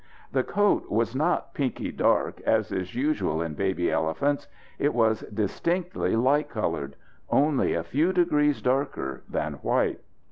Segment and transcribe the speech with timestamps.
[0.31, 4.47] The coat was not pinky dark, as is usual in baby elephants.
[4.79, 6.95] It was distinctly light coloured
[7.29, 9.99] only a few degrees darker than white.